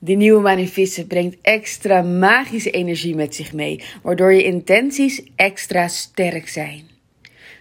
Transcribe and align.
De 0.00 0.12
nieuwe 0.12 0.66
vissen 0.66 1.06
brengt 1.06 1.36
extra 1.42 2.02
magische 2.02 2.70
energie 2.70 3.14
met 3.14 3.34
zich 3.34 3.52
mee, 3.52 3.84
waardoor 4.02 4.32
je 4.32 4.44
intenties 4.44 5.22
extra 5.36 5.88
sterk 5.88 6.48
zijn. 6.48 6.88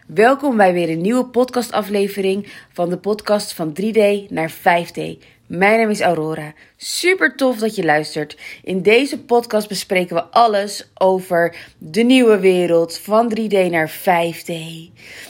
Welkom 0.08 0.58
bij 0.58 0.74
weer 0.74 0.90
een 0.90 1.02
nieuwe 1.02 1.26
podcastaflevering 1.26 2.48
van 2.74 2.90
de 2.90 2.98
podcast 2.98 3.54
van 3.54 3.78
3D 3.82 4.30
naar 4.30 4.52
5D. 4.52 5.24
Mijn 5.48 5.80
naam 5.80 5.90
is 5.90 6.02
Aurora. 6.02 6.54
Super 6.76 7.36
tof 7.36 7.58
dat 7.58 7.76
je 7.76 7.84
luistert. 7.84 8.38
In 8.64 8.82
deze 8.82 9.20
podcast 9.20 9.68
bespreken 9.68 10.16
we 10.16 10.24
alles 10.24 10.90
over 10.94 11.56
de 11.78 12.02
nieuwe 12.02 12.40
wereld 12.40 12.98
van 12.98 13.34
3D 13.38 13.70
naar 13.70 14.00
5D. 14.00 14.54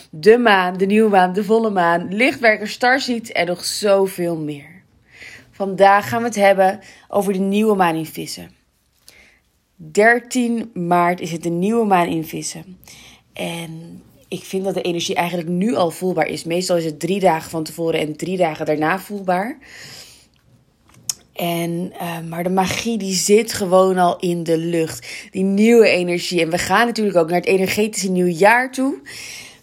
De 0.09 0.37
maan, 0.37 0.77
de 0.77 0.85
nieuwe 0.85 1.09
maan, 1.09 1.33
de 1.33 1.43
volle 1.43 1.69
maan, 1.69 2.13
lichtwerker, 2.13 2.67
starseeds 2.67 3.31
en 3.31 3.45
nog 3.45 3.65
zoveel 3.65 4.37
meer. 4.37 4.76
Vandaag 5.57 6.09
gaan 6.09 6.19
we 6.19 6.27
het 6.27 6.35
hebben 6.35 6.79
over 7.07 7.33
de 7.33 7.39
nieuwe 7.39 7.75
maan 7.75 7.95
in 7.95 8.05
vissen. 8.05 8.51
13 9.75 10.71
maart 10.73 11.19
is 11.19 11.31
het 11.31 11.43
de 11.43 11.49
nieuwe 11.49 11.85
maan 11.85 12.07
in 12.07 12.25
vissen. 12.25 12.77
En 13.33 14.01
ik 14.27 14.43
vind 14.43 14.63
dat 14.63 14.73
de 14.73 14.81
energie 14.81 15.15
eigenlijk 15.15 15.49
nu 15.49 15.75
al 15.75 15.91
voelbaar 15.91 16.27
is. 16.27 16.43
Meestal 16.43 16.77
is 16.77 16.85
het 16.85 16.99
drie 16.99 17.19
dagen 17.19 17.49
van 17.49 17.63
tevoren 17.63 17.99
en 17.99 18.15
drie 18.15 18.37
dagen 18.37 18.65
daarna 18.65 18.99
voelbaar. 18.99 19.57
En, 21.33 21.93
uh, 22.01 22.19
maar 22.29 22.43
de 22.43 22.49
magie 22.49 22.97
die 22.97 23.15
zit 23.15 23.53
gewoon 23.53 23.97
al 23.97 24.19
in 24.19 24.43
de 24.43 24.57
lucht. 24.57 25.07
Die 25.31 25.43
nieuwe 25.43 25.89
energie. 25.89 26.41
En 26.41 26.49
we 26.49 26.57
gaan 26.57 26.85
natuurlijk 26.85 27.17
ook 27.17 27.29
naar 27.29 27.39
het 27.39 27.49
energetische 27.49 28.11
nieuwjaar 28.11 28.71
toe. 28.71 29.01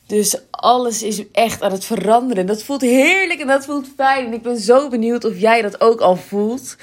Dus 0.07 0.39
alles 0.51 1.03
is 1.03 1.31
echt 1.33 1.63
aan 1.63 1.73
het 1.73 1.85
veranderen. 1.85 2.47
Dat 2.47 2.63
voelt 2.63 2.81
heerlijk 2.81 3.41
en 3.41 3.47
dat 3.47 3.65
voelt 3.65 3.89
fijn. 3.97 4.27
En 4.27 4.33
ik 4.33 4.43
ben 4.43 4.59
zo 4.59 4.89
benieuwd 4.89 5.25
of 5.25 5.39
jij 5.39 5.63
dat 5.63 5.81
ook 5.81 6.01
al 6.01 6.17
voelt. 6.17 6.77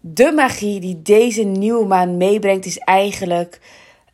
De 0.00 0.32
magie 0.32 0.80
die 0.80 1.02
deze 1.02 1.42
nieuwe 1.42 1.86
maan 1.86 2.16
meebrengt 2.16 2.66
is 2.66 2.78
eigenlijk 2.78 3.60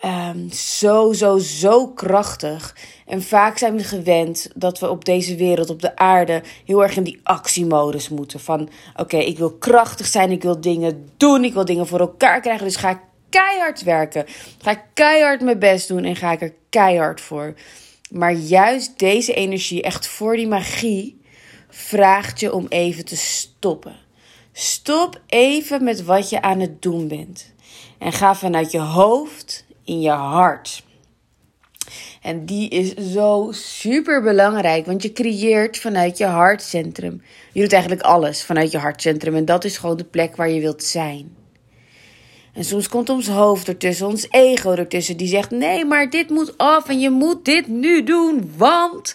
um, 0.05 0.51
zo, 0.53 1.13
zo, 1.13 1.39
zo 1.39 1.89
krachtig. 1.89 2.77
En 3.07 3.23
vaak 3.23 3.59
zijn 3.59 3.77
we 3.77 3.85
gewend 3.85 4.51
dat 4.55 4.79
we 4.79 4.91
op 4.91 5.05
deze 5.05 5.37
wereld, 5.37 5.71
op 5.71 5.81
de 5.81 5.97
aarde, 5.97 6.43
heel 6.65 6.83
erg 6.83 6.97
in 6.97 7.03
die 7.03 7.21
actiemodus 7.23 8.09
moeten. 8.09 8.41
Van 8.41 8.69
oké, 8.97 9.17
ik 9.17 9.39
wil 9.39 9.53
krachtig 9.53 10.07
zijn, 10.07 10.31
ik 10.31 10.43
wil 10.43 10.61
dingen 10.61 11.11
doen, 11.17 11.45
ik 11.45 11.53
wil 11.53 11.65
dingen 11.65 11.87
voor 11.87 12.01
elkaar 12.01 12.41
krijgen. 12.41 12.65
Dus 12.65 12.77
ga 12.77 12.91
ik 12.91 13.01
keihard 13.29 13.83
werken. 13.83 14.25
Ga 14.59 14.71
ik 14.71 14.81
keihard 14.95 15.41
mijn 15.41 15.59
best 15.59 15.89
doen 15.89 16.05
en 16.05 16.17
ga 16.17 16.33
ik 16.33 16.41
er 16.41 16.55
keihard 16.69 17.21
voor. 17.21 17.55
Maar 18.11 18.33
juist 18.33 18.99
deze 18.99 19.35
energie, 19.35 19.83
echt 19.83 20.07
voor 20.07 20.37
die 20.37 20.49
magie, 20.49 21.21
vraagt 21.69 22.41
je 22.41 22.53
om 22.53 22.67
even 22.69 23.05
te 23.05 23.17
stoppen. 23.17 23.97
Stop 24.53 25.21
even 25.27 25.85
met 25.85 26.05
wat 26.05 26.31
je 26.31 26.43
aan 26.43 26.61
het 26.61 26.83
doen 26.83 27.09
bent. 27.09 27.53
En 27.99 28.13
ga 28.13 28.35
vanuit 28.35 28.71
je 28.71 28.81
hoofd 28.81 29.65
in 29.85 30.01
je 30.01 30.11
hart. 30.11 30.83
En 32.23 32.47
die 32.47 32.69
is 32.69 32.95
zo 32.95 33.49
super 33.53 34.23
belangrijk, 34.23 34.87
want 34.87 35.03
je 35.03 35.13
creëert 35.13 35.79
vanuit 35.79 36.19
je 36.19 36.25
hartcentrum. 36.25 37.23
Je 37.53 37.61
doet 37.61 37.73
eigenlijk 37.73 38.03
alles 38.03 38.43
vanuit 38.43 38.71
je 38.71 38.79
hartcentrum 38.79 39.35
en 39.35 39.45
dat 39.45 39.65
is 39.65 39.79
gewoon 39.79 39.97
de 39.97 40.05
plek 40.05 40.37
waar 40.37 40.49
je 40.49 40.61
wilt 40.61 40.83
zijn. 40.83 41.37
En 42.59 42.65
soms 42.65 42.89
komt 42.89 43.09
ons 43.09 43.27
hoofd 43.29 43.69
ertussen, 43.69 44.07
ons 44.07 44.27
ego 44.31 44.71
ertussen, 44.71 45.17
die 45.17 45.29
zegt: 45.29 45.51
nee, 45.51 45.85
maar 45.85 46.11
dit 46.11 46.31
moet 46.31 46.59
af 46.59 46.89
en 46.89 47.01
je 47.01 47.11
moet 47.11 47.45
dit 47.45 47.69
nu 47.69 48.03
doen, 48.03 48.53
want. 48.57 49.15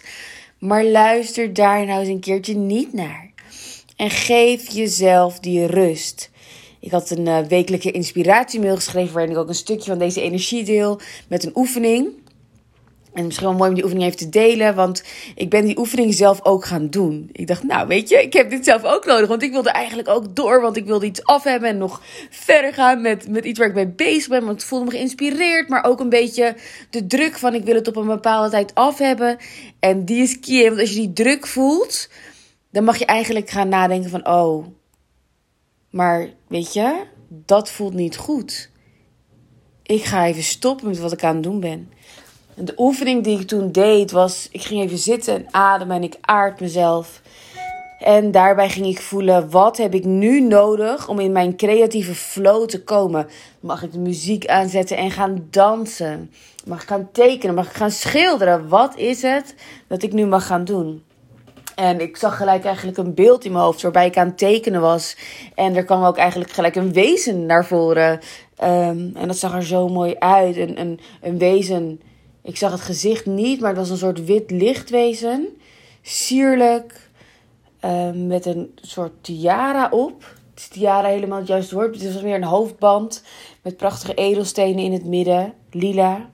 Maar 0.58 0.84
luister 0.84 1.52
daar 1.52 1.86
nou 1.86 2.00
eens 2.00 2.08
een 2.08 2.20
keertje 2.20 2.56
niet 2.56 2.92
naar. 2.92 3.30
En 3.96 4.10
geef 4.10 4.70
jezelf 4.70 5.38
die 5.38 5.66
rust. 5.66 6.30
Ik 6.80 6.90
had 6.90 7.10
een 7.10 7.26
uh, 7.26 7.38
wekelijke 7.38 7.90
inspiratiemail 7.90 8.74
geschreven 8.74 9.14
waarin 9.14 9.32
ik 9.32 9.38
ook 9.38 9.48
een 9.48 9.54
stukje 9.54 9.90
van 9.90 9.98
deze 9.98 10.20
energie 10.20 10.64
deel 10.64 11.00
met 11.28 11.44
een 11.44 11.52
oefening. 11.54 12.08
En 13.14 13.24
misschien 13.24 13.46
wel 13.46 13.56
mooi 13.56 13.68
om 13.68 13.74
die 13.74 13.84
oefening 13.84 14.06
even 14.06 14.18
te 14.18 14.28
delen, 14.28 14.74
want 14.74 15.02
ik 15.34 15.50
ben 15.50 15.64
die 15.64 15.78
oefening 15.78 16.14
zelf 16.14 16.44
ook 16.44 16.64
gaan 16.64 16.90
doen. 16.90 17.28
Ik 17.32 17.46
dacht, 17.46 17.62
nou 17.62 17.86
weet 17.86 18.08
je, 18.08 18.22
ik 18.22 18.32
heb 18.32 18.50
dit 18.50 18.64
zelf 18.64 18.84
ook 18.84 19.04
nodig, 19.04 19.28
want 19.28 19.42
ik 19.42 19.52
wilde 19.52 19.70
eigenlijk 19.70 20.08
ook 20.08 20.36
door, 20.36 20.60
want 20.60 20.76
ik 20.76 20.84
wilde 20.84 21.06
iets 21.06 21.24
af 21.24 21.44
hebben 21.44 21.68
en 21.68 21.78
nog 21.78 22.02
verder 22.30 22.72
gaan 22.72 23.00
met, 23.00 23.28
met 23.28 23.44
iets 23.44 23.58
waar 23.58 23.68
ik 23.68 23.74
mee 23.74 23.88
bezig 23.88 24.28
ben, 24.28 24.44
want 24.44 24.60
ik 24.60 24.66
voelde 24.66 24.84
me 24.84 24.90
geïnspireerd, 24.90 25.68
maar 25.68 25.84
ook 25.84 26.00
een 26.00 26.08
beetje 26.08 26.56
de 26.90 27.06
druk 27.06 27.38
van 27.38 27.54
ik 27.54 27.64
wil 27.64 27.74
het 27.74 27.88
op 27.88 27.96
een 27.96 28.06
bepaalde 28.06 28.50
tijd 28.50 28.74
af 28.74 28.98
hebben. 28.98 29.36
En 29.78 30.04
die 30.04 30.22
is 30.22 30.40
key, 30.40 30.68
want 30.68 30.80
als 30.80 30.90
je 30.90 31.00
die 31.00 31.12
druk 31.12 31.46
voelt, 31.46 32.08
dan 32.70 32.84
mag 32.84 32.98
je 32.98 33.06
eigenlijk 33.06 33.50
gaan 33.50 33.68
nadenken 33.68 34.10
van, 34.10 34.28
oh, 34.28 34.66
maar 35.90 36.28
weet 36.48 36.72
je, 36.72 37.02
dat 37.28 37.70
voelt 37.70 37.94
niet 37.94 38.16
goed. 38.16 38.70
Ik 39.82 40.04
ga 40.04 40.26
even 40.26 40.42
stoppen 40.42 40.88
met 40.88 40.98
wat 40.98 41.12
ik 41.12 41.24
aan 41.24 41.34
het 41.34 41.42
doen 41.42 41.60
ben. 41.60 41.92
De 42.56 42.74
oefening 42.76 43.24
die 43.24 43.40
ik 43.40 43.46
toen 43.46 43.72
deed 43.72 44.10
was: 44.10 44.48
ik 44.50 44.62
ging 44.62 44.82
even 44.82 44.98
zitten 44.98 45.34
en 45.34 45.46
ademen 45.50 45.96
en 45.96 46.02
ik 46.02 46.16
aard 46.20 46.60
mezelf. 46.60 47.22
En 47.98 48.30
daarbij 48.30 48.68
ging 48.68 48.86
ik 48.86 49.00
voelen: 49.00 49.50
wat 49.50 49.76
heb 49.76 49.94
ik 49.94 50.04
nu 50.04 50.40
nodig 50.40 51.08
om 51.08 51.18
in 51.18 51.32
mijn 51.32 51.56
creatieve 51.56 52.14
flow 52.14 52.66
te 52.66 52.82
komen? 52.82 53.26
Mag 53.60 53.82
ik 53.82 53.92
de 53.92 53.98
muziek 53.98 54.46
aanzetten 54.46 54.96
en 54.96 55.10
gaan 55.10 55.46
dansen? 55.50 56.30
Mag 56.66 56.82
ik 56.82 56.88
gaan 56.88 57.08
tekenen? 57.12 57.54
Mag 57.54 57.66
ik 57.66 57.76
gaan 57.76 57.90
schilderen? 57.90 58.68
Wat 58.68 58.96
is 58.96 59.22
het 59.22 59.54
dat 59.88 60.02
ik 60.02 60.12
nu 60.12 60.26
mag 60.26 60.46
gaan 60.46 60.64
doen? 60.64 61.02
En 61.74 62.00
ik 62.00 62.16
zag 62.16 62.36
gelijk 62.36 62.64
eigenlijk 62.64 62.98
een 62.98 63.14
beeld 63.14 63.44
in 63.44 63.52
mijn 63.52 63.64
hoofd 63.64 63.82
waarbij 63.82 64.06
ik 64.06 64.16
aan 64.16 64.26
het 64.26 64.38
tekenen 64.38 64.80
was. 64.80 65.16
En 65.54 65.76
er 65.76 65.84
kwam 65.84 66.04
ook 66.04 66.16
eigenlijk 66.16 66.50
gelijk 66.50 66.76
een 66.76 66.92
wezen 66.92 67.46
naar 67.46 67.66
voren. 67.66 68.12
Um, 68.62 69.12
en 69.16 69.26
dat 69.26 69.36
zag 69.36 69.54
er 69.54 69.64
zo 69.64 69.88
mooi 69.88 70.16
uit. 70.18 70.56
Een, 70.56 70.80
een, 70.80 71.00
een 71.22 71.38
wezen 71.38 72.00
ik 72.44 72.56
zag 72.56 72.72
het 72.72 72.80
gezicht 72.80 73.26
niet, 73.26 73.60
maar 73.60 73.68
het 73.68 73.78
was 73.78 73.90
een 73.90 73.96
soort 73.96 74.24
wit 74.24 74.50
lichtwezen. 74.50 75.48
Sierlijk. 76.02 77.10
Uh, 77.84 78.10
met 78.12 78.46
een 78.46 78.78
soort 78.80 79.12
tiara 79.20 79.88
op. 79.90 80.34
Is 80.56 80.68
tiara 80.68 81.08
helemaal 81.08 81.38
het 81.38 81.46
juiste 81.46 81.74
woord? 81.74 82.02
Het 82.02 82.12
was 82.12 82.22
meer 82.22 82.34
een 82.34 82.44
hoofdband. 82.44 83.22
Met 83.62 83.76
prachtige 83.76 84.14
edelstenen 84.14 84.84
in 84.84 84.92
het 84.92 85.04
midden. 85.04 85.52
Lila. 85.70 86.30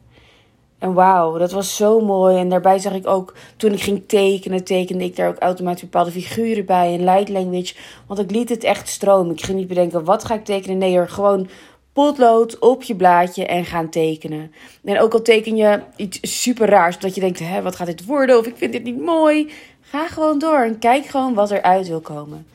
En 0.79 0.95
wauw, 0.95 1.39
dat 1.39 1.51
was 1.51 1.77
zo 1.77 2.01
mooi. 2.01 2.37
En 2.37 2.49
daarbij 2.49 2.79
zag 2.79 2.93
ik 2.93 3.07
ook, 3.07 3.35
toen 3.57 3.73
ik 3.73 3.81
ging 3.81 4.03
tekenen, 4.07 4.65
tekende 4.65 5.05
ik 5.05 5.17
daar 5.17 5.29
ook 5.29 5.39
automatisch 5.39 5.83
bepaalde 5.83 6.11
figuren 6.11 6.67
bij. 6.67 6.95
En 6.95 7.05
light 7.05 7.29
language. 7.29 7.75
Want 8.07 8.21
ik 8.21 8.31
liet 8.31 8.49
het 8.49 8.65
echt 8.65 8.89
stromen. 8.89 9.33
Ik 9.33 9.45
ging 9.45 9.59
niet 9.59 9.69
bedenken, 9.69 10.05
wat 10.05 10.25
ga 10.25 10.35
ik 10.35 10.45
tekenen? 10.45 10.79
Nee 10.79 10.97
hoor, 10.97 11.09
gewoon 11.09 11.49
potlood 11.93 12.59
op 12.59 12.83
je 12.83 12.97
blaadje 12.97 13.47
en 13.47 13.65
gaan 13.65 13.89
tekenen. 13.89 14.53
En 14.85 15.01
ook 15.01 15.13
al 15.13 15.23
teken 15.23 15.57
je 15.57 15.81
iets 15.97 16.41
super 16.43 16.69
raars, 16.69 16.99
dat 16.99 17.15
je 17.15 17.21
denkt, 17.21 17.39
hè, 17.39 17.63
wat 17.63 17.77
gaat 17.77 17.87
dit 17.87 18.05
worden? 18.05 18.39
Of 18.39 18.47
ik 18.47 18.57
vind 18.57 18.73
dit 18.73 18.85
niet 18.85 19.01
mooi. 19.01 19.53
Ga 19.81 20.09
gewoon 20.09 20.39
door 20.39 20.59
en 20.59 20.79
kijk 20.79 21.07
gewoon 21.07 21.35
wat 21.35 21.51
eruit 21.51 21.89
wil 21.89 22.01
komen. 22.01 22.47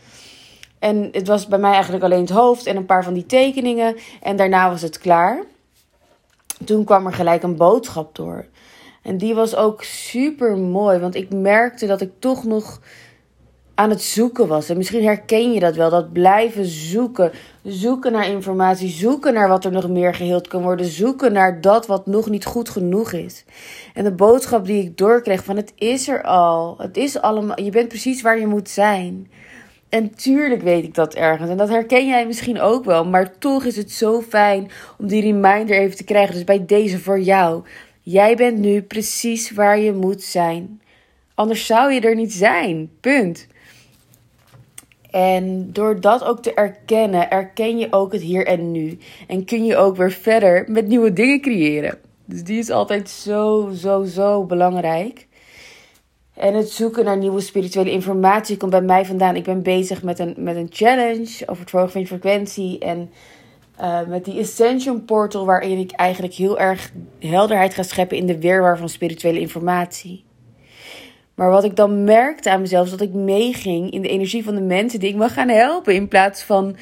En 0.79 1.09
het 1.11 1.27
was 1.27 1.47
bij 1.47 1.59
mij 1.59 1.71
eigenlijk 1.71 2.03
alleen 2.03 2.21
het 2.21 2.29
hoofd 2.29 2.65
en 2.65 2.75
een 2.75 2.85
paar 2.85 3.03
van 3.03 3.13
die 3.13 3.25
tekeningen. 3.25 3.95
En 4.21 4.35
daarna 4.35 4.69
was 4.69 4.81
het 4.81 4.99
klaar. 4.99 5.43
Toen 6.65 6.83
kwam 6.83 7.05
er 7.05 7.13
gelijk 7.13 7.43
een 7.43 7.55
boodschap 7.55 8.15
door. 8.15 8.45
En 9.01 9.17
die 9.17 9.35
was 9.35 9.55
ook 9.55 9.83
super 9.83 10.57
mooi, 10.57 10.99
want 10.99 11.15
ik 11.15 11.33
merkte 11.33 11.85
dat 11.85 12.01
ik 12.01 12.11
toch 12.19 12.43
nog 12.43 12.81
aan 13.75 13.89
het 13.89 14.01
zoeken 14.01 14.47
was. 14.47 14.69
En 14.69 14.77
misschien 14.77 15.03
herken 15.03 15.53
je 15.53 15.59
dat 15.59 15.75
wel, 15.75 15.89
dat 15.89 16.13
blijven 16.13 16.65
zoeken. 16.65 17.31
Zoeken 17.63 18.11
naar 18.11 18.29
informatie, 18.29 18.89
zoeken 18.89 19.33
naar 19.33 19.47
wat 19.47 19.65
er 19.65 19.71
nog 19.71 19.89
meer 19.89 20.13
geheeld 20.13 20.47
kan 20.47 20.61
worden, 20.61 20.85
zoeken 20.85 21.33
naar 21.33 21.61
dat 21.61 21.87
wat 21.87 22.05
nog 22.05 22.29
niet 22.29 22.45
goed 22.45 22.69
genoeg 22.69 23.11
is. 23.11 23.45
En 23.93 24.03
de 24.03 24.11
boodschap 24.11 24.65
die 24.65 24.83
ik 24.83 24.97
doorkreeg 24.97 25.43
van 25.43 25.55
het 25.55 25.73
is 25.75 26.07
er 26.07 26.23
al. 26.23 26.75
Het 26.77 26.97
is 26.97 27.21
allemaal, 27.21 27.61
je 27.61 27.71
bent 27.71 27.87
precies 27.87 28.21
waar 28.21 28.39
je 28.39 28.47
moet 28.47 28.69
zijn. 28.69 29.29
En 29.89 30.15
tuurlijk 30.15 30.61
weet 30.61 30.83
ik 30.83 30.93
dat 30.93 31.13
ergens. 31.13 31.49
En 31.49 31.57
dat 31.57 31.69
herken 31.69 32.07
jij 32.07 32.25
misschien 32.27 32.59
ook 32.59 32.85
wel. 32.85 33.05
Maar 33.05 33.37
toch 33.37 33.63
is 33.63 33.75
het 33.75 33.91
zo 33.91 34.21
fijn 34.21 34.71
om 34.97 35.07
die 35.07 35.21
reminder 35.21 35.77
even 35.77 35.97
te 35.97 36.03
krijgen. 36.03 36.33
Dus 36.33 36.43
bij 36.43 36.65
deze 36.65 36.99
voor 36.99 37.19
jou. 37.19 37.63
Jij 38.01 38.35
bent 38.35 38.57
nu 38.57 38.81
precies 38.81 39.51
waar 39.51 39.79
je 39.79 39.93
moet 39.93 40.23
zijn. 40.23 40.81
Anders 41.33 41.65
zou 41.65 41.93
je 41.93 42.01
er 42.01 42.15
niet 42.15 42.33
zijn. 42.33 42.89
Punt. 43.01 43.47
En 45.15 45.69
door 45.71 45.99
dat 46.01 46.23
ook 46.23 46.41
te 46.41 46.53
erkennen, 46.53 47.29
erken 47.29 47.77
je 47.77 47.87
ook 47.89 48.11
het 48.11 48.21
hier 48.21 48.45
en 48.45 48.71
nu. 48.71 48.97
En 49.27 49.45
kun 49.45 49.65
je 49.65 49.75
ook 49.75 49.95
weer 49.95 50.11
verder 50.11 50.65
met 50.67 50.87
nieuwe 50.87 51.13
dingen 51.13 51.41
creëren. 51.41 51.97
Dus 52.25 52.43
die 52.43 52.57
is 52.57 52.69
altijd 52.69 53.09
zo, 53.09 53.69
zo, 53.75 54.03
zo 54.03 54.43
belangrijk. 54.43 55.27
En 56.33 56.53
het 56.53 56.69
zoeken 56.69 57.05
naar 57.05 57.17
nieuwe 57.17 57.41
spirituele 57.41 57.91
informatie 57.91 58.57
komt 58.57 58.71
bij 58.71 58.81
mij 58.81 59.05
vandaan. 59.05 59.35
Ik 59.35 59.43
ben 59.43 59.63
bezig 59.63 60.03
met 60.03 60.19
een, 60.19 60.35
met 60.37 60.55
een 60.55 60.69
challenge 60.69 61.43
over 61.45 61.61
het 61.61 61.69
verhogen 61.69 61.91
van 61.91 62.01
je 62.01 62.07
frequentie. 62.07 62.79
En 62.79 63.09
uh, 63.81 64.07
met 64.07 64.25
die 64.25 64.39
Ascension 64.39 65.05
Portal, 65.05 65.45
waarin 65.45 65.77
ik 65.77 65.91
eigenlijk 65.91 66.33
heel 66.33 66.59
erg 66.59 66.91
helderheid 67.19 67.73
ga 67.73 67.83
scheppen 67.83 68.17
in 68.17 68.25
de 68.25 68.39
weerwaar 68.39 68.77
van 68.77 68.89
spirituele 68.89 69.39
informatie. 69.39 70.24
Maar 71.35 71.49
wat 71.49 71.63
ik 71.63 71.75
dan 71.75 72.03
merkte 72.03 72.51
aan 72.51 72.61
mezelf, 72.61 72.85
is 72.85 72.91
dat 72.91 73.01
ik 73.01 73.13
meeging 73.13 73.91
in 73.91 74.01
de 74.01 74.07
energie 74.07 74.43
van 74.43 74.55
de 74.55 74.61
mensen 74.61 74.99
die 74.99 75.09
ik 75.09 75.15
mag 75.15 75.33
gaan 75.33 75.49
helpen. 75.49 75.95
In 75.95 76.07
plaats 76.07 76.43
van 76.43 76.75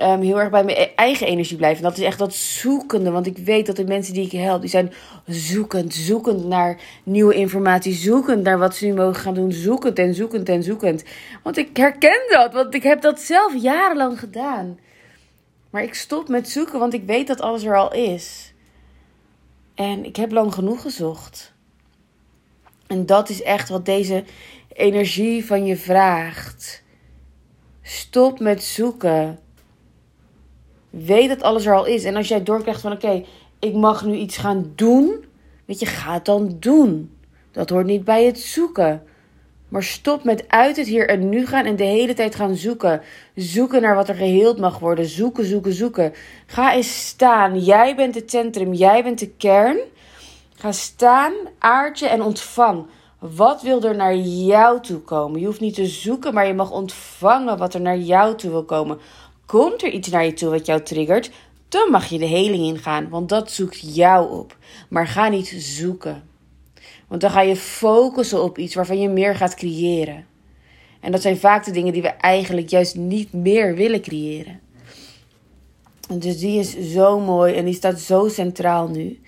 um, 0.00 0.20
heel 0.20 0.40
erg 0.40 0.50
bij 0.50 0.64
mijn 0.64 0.76
e- 0.76 0.92
eigen 0.96 1.26
energie 1.26 1.56
blijf. 1.56 1.76
En 1.76 1.82
dat 1.82 1.96
is 1.98 2.04
echt 2.04 2.18
dat 2.18 2.34
zoekende. 2.34 3.10
Want 3.10 3.26
ik 3.26 3.38
weet 3.38 3.66
dat 3.66 3.76
de 3.76 3.84
mensen 3.84 4.14
die 4.14 4.26
ik 4.26 4.32
help, 4.32 4.60
die 4.60 4.70
zijn 4.70 4.92
zoekend, 5.26 5.94
zoekend 5.94 6.44
naar 6.44 6.80
nieuwe 7.02 7.34
informatie. 7.34 7.94
Zoekend 7.94 8.42
naar 8.42 8.58
wat 8.58 8.76
ze 8.76 8.86
nu 8.86 8.94
mogen 8.94 9.20
gaan 9.20 9.34
doen. 9.34 9.52
Zoekend 9.52 9.98
en 9.98 10.14
zoekend 10.14 10.48
en 10.48 10.62
zoekend. 10.62 11.04
Want 11.42 11.56
ik 11.56 11.76
herken 11.76 12.22
dat, 12.28 12.52
want 12.52 12.74
ik 12.74 12.82
heb 12.82 13.00
dat 13.00 13.20
zelf 13.20 13.62
jarenlang 13.62 14.18
gedaan. 14.18 14.78
Maar 15.70 15.82
ik 15.82 15.94
stop 15.94 16.28
met 16.28 16.48
zoeken, 16.48 16.78
want 16.78 16.94
ik 16.94 17.02
weet 17.06 17.26
dat 17.26 17.40
alles 17.40 17.64
er 17.64 17.76
al 17.76 17.92
is. 17.92 18.52
En 19.74 20.04
ik 20.04 20.16
heb 20.16 20.32
lang 20.32 20.54
genoeg 20.54 20.82
gezocht. 20.82 21.51
En 22.92 23.06
dat 23.06 23.28
is 23.28 23.42
echt 23.42 23.68
wat 23.68 23.84
deze 23.84 24.24
energie 24.72 25.44
van 25.44 25.66
je 25.66 25.76
vraagt. 25.76 26.82
Stop 27.82 28.40
met 28.40 28.62
zoeken. 28.62 29.38
Weet 30.90 31.28
dat 31.28 31.42
alles 31.42 31.66
er 31.66 31.74
al 31.74 31.86
is. 31.86 32.04
En 32.04 32.16
als 32.16 32.28
jij 32.28 32.42
doorkrijgt 32.42 32.80
van 32.80 32.92
oké, 32.92 33.24
ik 33.58 33.74
mag 33.74 34.04
nu 34.04 34.14
iets 34.14 34.36
gaan 34.36 34.72
doen. 34.74 35.24
Weet 35.64 35.80
je, 35.80 35.86
ga 35.86 36.12
het 36.12 36.24
dan 36.24 36.56
doen. 36.60 37.16
Dat 37.50 37.70
hoort 37.70 37.86
niet 37.86 38.04
bij 38.04 38.24
het 38.24 38.38
zoeken. 38.38 39.02
Maar 39.68 39.82
stop 39.82 40.24
met 40.24 40.48
uit 40.48 40.76
het 40.76 40.86
hier 40.86 41.08
en 41.08 41.28
nu 41.28 41.46
gaan 41.46 41.64
en 41.64 41.76
de 41.76 41.84
hele 41.84 42.14
tijd 42.14 42.34
gaan 42.34 42.56
zoeken. 42.56 43.00
Zoeken 43.34 43.82
naar 43.82 43.94
wat 43.94 44.08
er 44.08 44.14
geheeld 44.14 44.58
mag 44.58 44.78
worden. 44.78 45.06
Zoeken, 45.06 45.44
zoeken, 45.44 45.72
zoeken. 45.72 46.12
Ga 46.46 46.74
eens 46.74 47.06
staan. 47.06 47.58
Jij 47.58 47.96
bent 47.96 48.14
het 48.14 48.30
centrum. 48.30 48.72
Jij 48.72 49.02
bent 49.02 49.18
de 49.18 49.30
kern. 49.30 49.78
Ga 50.62 50.72
staan, 50.72 51.32
aardje 51.58 52.08
en 52.08 52.22
ontvang. 52.22 52.86
Wat 53.18 53.62
wil 53.62 53.82
er 53.82 53.96
naar 53.96 54.16
jou 54.16 54.80
toe 54.80 54.98
komen? 54.98 55.40
Je 55.40 55.46
hoeft 55.46 55.60
niet 55.60 55.74
te 55.74 55.86
zoeken, 55.86 56.34
maar 56.34 56.46
je 56.46 56.54
mag 56.54 56.70
ontvangen 56.70 57.58
wat 57.58 57.74
er 57.74 57.80
naar 57.80 57.98
jou 57.98 58.36
toe 58.36 58.50
wil 58.50 58.64
komen. 58.64 58.98
Komt 59.46 59.82
er 59.82 59.90
iets 59.90 60.08
naar 60.08 60.24
je 60.24 60.32
toe 60.32 60.50
wat 60.50 60.66
jou 60.66 60.82
triggert, 60.82 61.30
dan 61.68 61.90
mag 61.90 62.06
je 62.06 62.18
de 62.18 62.26
heling 62.26 62.64
ingaan, 62.64 63.08
want 63.08 63.28
dat 63.28 63.50
zoekt 63.50 63.94
jou 63.94 64.38
op. 64.38 64.56
Maar 64.88 65.06
ga 65.06 65.28
niet 65.28 65.54
zoeken. 65.58 66.22
Want 67.08 67.20
dan 67.20 67.30
ga 67.30 67.40
je 67.40 67.56
focussen 67.56 68.42
op 68.42 68.58
iets 68.58 68.74
waarvan 68.74 69.00
je 69.00 69.08
meer 69.08 69.34
gaat 69.34 69.54
creëren. 69.54 70.26
En 71.00 71.12
dat 71.12 71.22
zijn 71.22 71.38
vaak 71.38 71.64
de 71.64 71.70
dingen 71.70 71.92
die 71.92 72.02
we 72.02 72.08
eigenlijk 72.08 72.68
juist 72.68 72.96
niet 72.96 73.32
meer 73.32 73.74
willen 73.74 74.00
creëren. 74.00 74.60
Dus 76.08 76.38
die 76.38 76.58
is 76.58 76.92
zo 76.92 77.20
mooi 77.20 77.54
en 77.54 77.64
die 77.64 77.74
staat 77.74 78.00
zo 78.00 78.28
centraal 78.28 78.88
nu. 78.88 79.20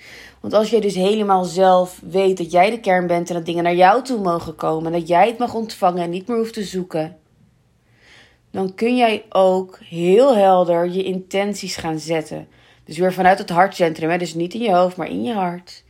Want 0.44 0.56
als 0.56 0.70
jij 0.70 0.80
dus 0.80 0.94
helemaal 0.94 1.44
zelf 1.44 2.00
weet 2.10 2.36
dat 2.36 2.50
jij 2.50 2.70
de 2.70 2.80
kern 2.80 3.06
bent 3.06 3.28
en 3.28 3.34
dat 3.34 3.46
dingen 3.46 3.62
naar 3.62 3.74
jou 3.74 4.02
toe 4.02 4.20
mogen 4.20 4.54
komen, 4.54 4.92
en 4.92 4.98
dat 4.98 5.08
jij 5.08 5.26
het 5.26 5.38
mag 5.38 5.54
ontvangen 5.54 6.02
en 6.02 6.10
niet 6.10 6.26
meer 6.26 6.36
hoeft 6.36 6.54
te 6.54 6.62
zoeken, 6.62 7.16
dan 8.50 8.74
kun 8.74 8.96
jij 8.96 9.24
ook 9.28 9.78
heel 9.84 10.36
helder 10.36 10.90
je 10.90 11.02
intenties 11.02 11.76
gaan 11.76 11.98
zetten. 11.98 12.48
Dus 12.84 12.98
weer 12.98 13.12
vanuit 13.12 13.38
het 13.38 13.50
hartcentrum, 13.50 14.10
hè? 14.10 14.18
dus 14.18 14.34
niet 14.34 14.54
in 14.54 14.60
je 14.60 14.74
hoofd, 14.74 14.96
maar 14.96 15.08
in 15.08 15.22
je 15.22 15.32
hart. 15.32 15.84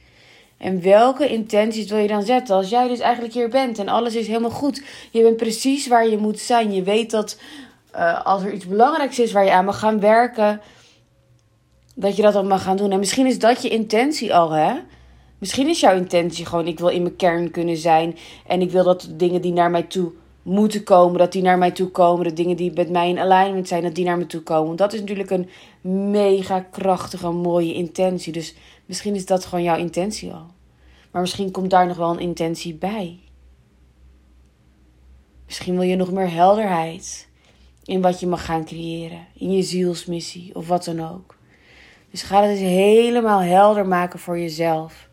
En 0.58 0.82
welke 0.82 1.28
intenties 1.28 1.90
wil 1.90 1.98
je 1.98 2.08
dan 2.08 2.22
zetten? 2.22 2.56
Als 2.56 2.68
jij 2.68 2.88
dus 2.88 3.00
eigenlijk 3.00 3.34
hier 3.34 3.48
bent 3.48 3.78
en 3.78 3.88
alles 3.88 4.14
is 4.14 4.26
helemaal 4.26 4.50
goed. 4.50 4.82
Je 5.10 5.22
bent 5.22 5.36
precies 5.36 5.86
waar 5.86 6.08
je 6.08 6.18
moet 6.18 6.38
zijn. 6.38 6.72
Je 6.72 6.82
weet 6.82 7.10
dat 7.10 7.38
uh, 7.94 8.24
als 8.24 8.42
er 8.42 8.52
iets 8.52 8.66
belangrijks 8.66 9.18
is 9.18 9.32
waar 9.32 9.44
je 9.44 9.52
aan 9.52 9.64
mag 9.64 9.78
gaan 9.78 10.00
werken, 10.00 10.60
dat 11.94 12.16
je 12.16 12.22
dat 12.22 12.32
dan 12.32 12.46
mag 12.46 12.62
gaan 12.62 12.76
doen. 12.76 12.90
En 12.90 12.98
misschien 12.98 13.26
is 13.26 13.38
dat 13.38 13.62
je 13.62 13.68
intentie 13.68 14.34
al, 14.34 14.50
hè? 14.50 14.72
Misschien 15.38 15.68
is 15.68 15.80
jouw 15.80 15.96
intentie 15.96 16.46
gewoon: 16.46 16.66
ik 16.66 16.78
wil 16.78 16.88
in 16.88 17.02
mijn 17.02 17.16
kern 17.16 17.50
kunnen 17.50 17.76
zijn. 17.76 18.16
En 18.46 18.60
ik 18.60 18.70
wil 18.70 18.84
dat 18.84 19.00
de 19.00 19.16
dingen 19.16 19.40
die 19.40 19.52
naar 19.52 19.70
mij 19.70 19.82
toe 19.82 20.12
moeten 20.42 20.84
komen, 20.84 21.18
dat 21.18 21.32
die 21.32 21.42
naar 21.42 21.58
mij 21.58 21.70
toe 21.70 21.88
komen. 21.88 22.24
De 22.24 22.32
dingen 22.32 22.56
die 22.56 22.72
met 22.72 22.90
mij 22.90 23.08
in 23.08 23.18
alignment 23.18 23.68
zijn, 23.68 23.82
dat 23.82 23.94
die 23.94 24.04
naar 24.04 24.18
me 24.18 24.26
toe 24.26 24.40
komen. 24.40 24.76
Dat 24.76 24.92
is 24.92 25.00
natuurlijk 25.00 25.30
een 25.30 25.48
mega 26.10 26.60
krachtige, 26.60 27.30
mooie 27.30 27.74
intentie. 27.74 28.32
Dus 28.32 28.54
misschien 28.86 29.14
is 29.14 29.26
dat 29.26 29.44
gewoon 29.44 29.64
jouw 29.64 29.76
intentie 29.76 30.32
al. 30.32 30.46
Maar 31.10 31.20
misschien 31.20 31.50
komt 31.50 31.70
daar 31.70 31.86
nog 31.86 31.96
wel 31.96 32.10
een 32.10 32.18
intentie 32.18 32.74
bij. 32.74 33.18
Misschien 35.46 35.74
wil 35.74 35.82
je 35.88 35.96
nog 35.96 36.12
meer 36.12 36.30
helderheid 36.30 37.28
in 37.84 38.00
wat 38.00 38.20
je 38.20 38.26
mag 38.26 38.44
gaan 38.44 38.64
creëren. 38.64 39.26
In 39.34 39.52
je 39.52 39.62
zielsmissie 39.62 40.54
of 40.54 40.68
wat 40.68 40.84
dan 40.84 41.00
ook. 41.00 41.33
Dus 42.14 42.22
ga 42.22 42.42
het 42.42 42.50
eens 42.50 42.60
helemaal 42.60 43.42
helder 43.42 43.86
maken 43.86 44.18
voor 44.18 44.38
jezelf. 44.38 45.08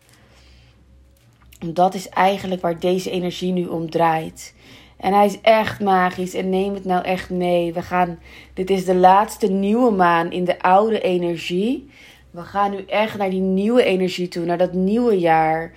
Dat 1.65 1.93
is 1.93 2.09
eigenlijk 2.09 2.61
waar 2.61 2.79
deze 2.79 3.11
energie 3.11 3.51
nu 3.51 3.65
om 3.65 3.89
draait. 3.89 4.55
En 4.97 5.13
hij 5.13 5.25
is 5.25 5.41
echt 5.41 5.79
magisch. 5.79 6.33
En 6.33 6.49
neem 6.49 6.73
het 6.73 6.85
nou 6.85 7.03
echt 7.03 7.29
mee. 7.29 7.73
We 7.73 7.81
gaan. 7.81 8.19
Dit 8.53 8.69
is 8.69 8.85
de 8.85 8.95
laatste 8.95 9.47
nieuwe 9.47 9.91
maan 9.91 10.31
in 10.31 10.45
de 10.45 10.61
oude 10.61 11.01
energie. 11.01 11.89
We 12.31 12.41
gaan 12.41 12.71
nu 12.71 12.85
echt 12.85 13.17
naar 13.17 13.29
die 13.29 13.41
nieuwe 13.41 13.83
energie 13.83 14.27
toe. 14.27 14.45
Naar 14.45 14.57
dat 14.57 14.73
nieuwe 14.73 15.19
jaar. 15.19 15.63
Um, 15.63 15.71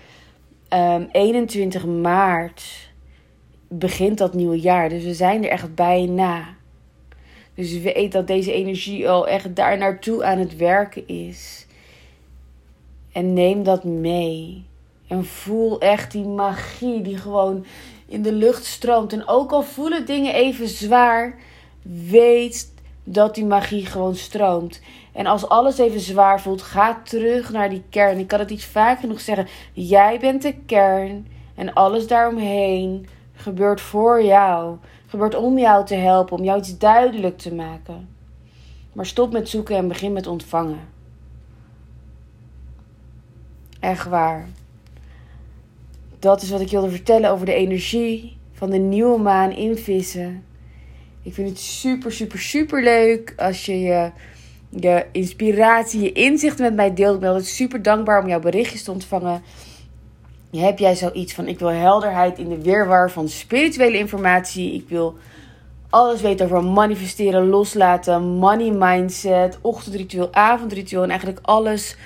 ehm, 0.69 1.05
21 1.13 1.87
maart 1.87 2.91
begint 3.69 4.19
dat 4.19 4.35
nieuwe 4.35 4.61
jaar. 4.61 4.89
Dus 4.89 5.05
we 5.05 5.15
zijn 5.15 5.45
er 5.45 5.51
echt 5.51 5.75
bijna. 5.75 6.57
Dus 7.55 7.79
weet 7.79 8.13
dat 8.13 8.27
deze 8.27 8.53
energie 8.53 9.09
al 9.09 9.29
echt 9.29 9.57
daar 9.57 9.79
naartoe 9.79 10.25
aan 10.25 10.39
het 10.39 10.57
werken 10.57 11.09
is. 11.09 11.67
En 13.13 13.33
neem 13.33 13.63
dat 13.63 13.85
mee. 13.85 14.65
En 15.09 15.25
voel 15.25 15.81
echt 15.81 16.13
die 16.13 16.25
magie 16.25 17.03
die 17.03 17.17
gewoon 17.17 17.65
in 18.07 18.23
de 18.23 18.33
lucht 18.33 18.65
stroomt. 18.65 19.13
En 19.13 19.29
ook 19.29 19.53
al 19.53 19.63
voelen 19.63 20.07
dingen 20.07 20.35
even 20.35 20.69
zwaar, 20.69 21.39
weet 22.09 22.73
dat 23.05 23.35
die 23.35 23.45
magie 23.45 23.87
gewoon 23.87 24.17
stroomt. 24.17 24.81
En 25.13 25.27
als 25.27 25.49
alles 25.49 25.79
even 25.79 26.01
zwaar 26.01 26.41
voelt, 26.41 26.63
ga 26.63 27.01
terug 27.05 27.51
naar 27.51 27.71
die 27.71 27.83
kern. 27.91 28.19
Ik 28.19 28.29
kan 28.29 28.39
het 28.39 28.51
iets 28.51 28.65
vaak 28.65 29.01
genoeg 29.01 29.21
zeggen. 29.21 29.49
Jij 29.73 30.19
bent 30.19 30.43
de 30.43 30.55
kern 30.67 31.27
en 31.55 31.73
alles 31.73 32.07
daaromheen 32.07 33.07
gebeurt 33.35 33.81
voor 33.81 34.23
jou 34.25 34.77
gebeurt 35.15 35.35
om 35.35 35.59
jou 35.59 35.87
te 35.87 35.95
helpen, 35.95 36.39
om 36.39 36.45
jou 36.45 36.59
iets 36.59 36.79
duidelijk 36.79 37.39
te 37.39 37.55
maken. 37.55 38.09
Maar 38.93 39.07
stop 39.07 39.33
met 39.33 39.49
zoeken 39.49 39.77
en 39.77 39.89
begin 39.89 40.13
met 40.13 40.27
ontvangen. 40.27 40.81
Echt 43.81 44.09
waar. 44.09 44.49
Dat 46.19 46.43
is 46.43 46.51
wat 46.51 46.61
ik 46.61 46.71
wilde 46.71 46.91
vertellen 46.91 47.31
over 47.31 47.47
de 47.47 47.55
energie 47.55 48.37
van 48.53 48.71
de 48.71 48.79
nieuwe 48.79 49.19
maan 49.19 49.51
in 49.51 49.77
vissen. 49.77 50.45
Ik 51.23 51.35
vind 51.35 51.49
het 51.49 51.59
super, 51.59 52.13
super, 52.13 52.39
super 52.39 52.83
leuk 52.83 53.35
als 53.37 53.67
je 53.67 53.81
je, 53.81 54.11
je 54.69 55.07
inspiratie, 55.13 56.03
je 56.03 56.13
inzicht 56.13 56.59
met 56.59 56.75
mij 56.75 56.95
deelt. 56.95 57.15
Ik 57.15 57.21
ben 57.21 57.29
altijd 57.29 57.47
super 57.47 57.83
dankbaar 57.83 58.23
om 58.23 58.29
jouw 58.29 58.41
berichtjes 58.41 58.83
te 58.83 58.91
ontvangen. 58.91 59.43
Heb 60.61 60.79
jij 60.79 60.95
zoiets 60.95 61.35
van: 61.35 61.49
ik 61.49 61.59
wil 61.59 61.69
helderheid 61.69 62.39
in 62.39 62.49
de 62.49 62.63
weerwar 62.63 63.11
van 63.11 63.29
spirituele 63.29 63.99
informatie? 63.99 64.75
Ik 64.75 64.89
wil 64.89 65.15
alles 65.91 66.21
weten 66.21 66.47
over 66.47 66.65
manifesteren, 66.65 67.49
loslaten, 67.49 68.23
money 68.23 68.71
mindset, 68.71 69.59
ochtendritueel, 69.61 70.33
avondritueel 70.33 71.03
en 71.03 71.11
eigenlijk 71.11 71.41
alles. 71.43 71.97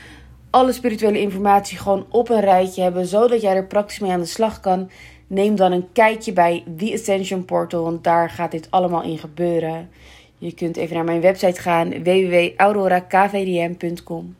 Alle 0.50 0.72
spirituele 0.72 1.20
informatie 1.20 1.78
gewoon 1.78 2.06
op 2.08 2.28
een 2.28 2.40
rijtje 2.40 2.82
hebben, 2.82 3.06
zodat 3.06 3.40
jij 3.40 3.54
er 3.54 3.66
praktisch 3.66 3.98
mee 3.98 4.10
aan 4.10 4.20
de 4.20 4.26
slag 4.26 4.60
kan. 4.60 4.90
Neem 5.26 5.56
dan 5.56 5.72
een 5.72 5.88
kijkje 5.92 6.32
bij 6.32 6.64
The 6.76 6.92
Ascension 6.92 7.44
Portal, 7.44 7.82
want 7.82 8.04
daar 8.04 8.30
gaat 8.30 8.50
dit 8.50 8.66
allemaal 8.70 9.02
in 9.02 9.18
gebeuren. 9.18 9.90
Je 10.38 10.52
kunt 10.52 10.76
even 10.76 10.94
naar 10.94 11.04
mijn 11.04 11.20
website 11.20 11.60
gaan, 11.60 12.02
www.aurorakvdm.com 12.02 14.36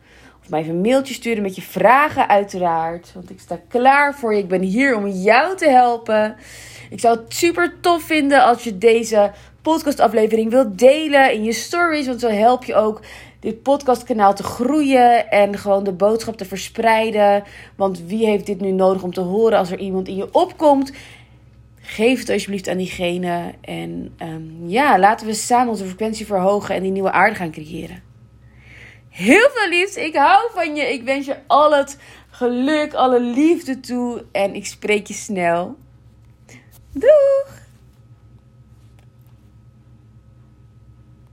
mij 0.50 0.60
even 0.60 0.74
een 0.74 0.80
mailtje 0.80 1.14
sturen 1.14 1.42
met 1.42 1.54
je 1.54 1.62
vragen 1.62 2.28
uiteraard. 2.28 3.10
Want 3.14 3.30
ik 3.30 3.40
sta 3.40 3.60
klaar 3.68 4.14
voor 4.14 4.34
je. 4.34 4.40
Ik 4.40 4.48
ben 4.48 4.62
hier 4.62 4.96
om 4.96 5.06
jou 5.06 5.56
te 5.56 5.68
helpen. 5.68 6.36
Ik 6.90 7.00
zou 7.00 7.18
het 7.18 7.34
super 7.34 7.74
tof 7.80 8.02
vinden 8.02 8.44
als 8.44 8.64
je 8.64 8.78
deze 8.78 9.32
podcastaflevering 9.62 10.50
wilt 10.50 10.78
delen 10.78 11.32
in 11.32 11.44
je 11.44 11.52
stories. 11.52 12.06
Want 12.06 12.20
zo 12.20 12.28
help 12.28 12.64
je 12.64 12.74
ook 12.74 13.00
dit 13.40 13.62
podcastkanaal 13.62 14.34
te 14.34 14.42
groeien 14.42 15.30
en 15.30 15.58
gewoon 15.58 15.84
de 15.84 15.92
boodschap 15.92 16.36
te 16.36 16.44
verspreiden. 16.44 17.42
Want 17.76 18.02
wie 18.06 18.26
heeft 18.26 18.46
dit 18.46 18.60
nu 18.60 18.70
nodig 18.70 19.02
om 19.02 19.12
te 19.12 19.20
horen 19.20 19.58
als 19.58 19.70
er 19.70 19.78
iemand 19.78 20.08
in 20.08 20.16
je 20.16 20.34
opkomt? 20.34 20.92
Geef 21.80 22.18
het 22.18 22.30
alsjeblieft 22.30 22.68
aan 22.68 22.76
diegene. 22.76 23.54
En 23.60 24.14
um, 24.22 24.68
ja, 24.68 24.98
laten 24.98 25.26
we 25.26 25.34
samen 25.34 25.68
onze 25.68 25.84
frequentie 25.84 26.26
verhogen 26.26 26.74
en 26.74 26.82
die 26.82 26.92
nieuwe 26.92 27.12
aarde 27.12 27.34
gaan 27.34 27.50
creëren. 27.50 28.07
Heel 29.18 29.50
veel 29.54 29.68
liefs. 29.68 29.96
Ik 29.96 30.14
hou 30.16 30.50
van 30.54 30.76
je. 30.76 30.82
Ik 30.92 31.02
wens 31.02 31.26
je 31.26 31.36
al 31.46 31.76
het 31.76 31.98
geluk, 32.30 32.94
alle 32.94 33.20
liefde 33.20 33.80
toe. 33.80 34.24
En 34.32 34.54
ik 34.54 34.66
spreek 34.66 35.06
je 35.06 35.14
snel. 35.14 35.76
Doeg! 36.92 37.67